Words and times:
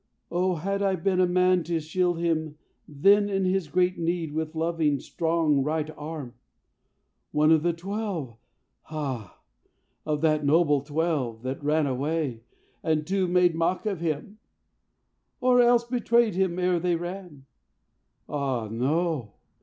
"Oh, 0.31 0.55
had 0.55 0.81
I 0.81 0.95
been 0.95 1.19
a 1.19 1.27
man 1.27 1.63
to 1.65 1.79
shield 1.79 2.17
him 2.17 2.57
then 2.87 3.29
In 3.29 3.45
his 3.45 3.67
great 3.67 3.99
need 3.99 4.33
with 4.33 4.55
loving 4.55 4.99
strong 4.99 5.61
right 5.61 5.91
arm! 5.95 6.33
One 7.31 7.51
of 7.51 7.61
the 7.61 7.71
twelve 7.71 8.35
ha! 8.81 9.37
of 10.03 10.21
that 10.21 10.43
noble 10.43 10.81
twelve 10.81 11.43
That 11.43 11.63
ran 11.63 11.85
away, 11.85 12.41
and 12.81 13.05
two 13.05 13.27
made 13.27 13.53
mock 13.53 13.85
of 13.85 13.99
him 13.99 14.39
Or 15.39 15.61
else 15.61 15.83
betrayed 15.83 16.33
him 16.33 16.57
ere 16.57 16.79
they 16.79 16.95
ran? 16.95 17.45
Ah 18.27 18.67
no! 18.69 19.35